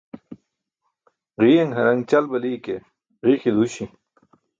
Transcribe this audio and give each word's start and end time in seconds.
Ġiiyaṅ 1.41 1.71
haraṅ 1.77 1.99
ćal 2.09 2.25
bali 2.31 2.51
ke 2.65 2.75
ġiiki 3.25 3.49
duuśi 3.55 3.85